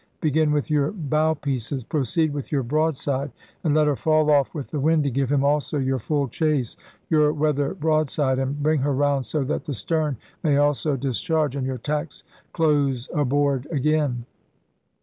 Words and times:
Begin 0.19 0.51
with 0.51 0.71
your 0.71 0.91
bow 0.91 1.35
pieces, 1.35 1.83
proceed 1.83 2.33
with 2.33 2.49
yoiu 2.49 2.67
broad 2.67 2.97
side, 2.97 3.31
and 3.63 3.75
let 3.75 3.85
her 3.85 3.95
fall 3.95 4.31
off 4.31 4.51
with 4.51 4.71
the 4.71 4.79
wind 4.79 5.03
to 5.03 5.11
give 5.11 5.31
him 5.31 5.43
also 5.45 5.77
your 5.77 5.99
full 5.99 6.27
chase, 6.27 6.75
your 7.07 7.31
weather 7.31 7.75
broad 7.75 8.09
side, 8.09 8.39
and 8.39 8.63
bring 8.63 8.79
her 8.79 8.93
round 8.95 9.27
so 9.27 9.43
that 9.43 9.65
the 9.65 9.75
stern 9.75 10.17
may 10.41 10.57
also 10.57 10.97
dis 10.97 11.19
charge, 11.21 11.55
and 11.55 11.67
your 11.67 11.77
tacks 11.77 12.23
close 12.51 13.09
aboard 13.13 13.67
again!' 13.69 14.25